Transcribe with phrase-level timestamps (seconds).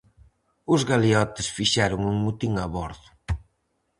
[0.73, 3.09] Os galeotes fixeron un motín a bordo.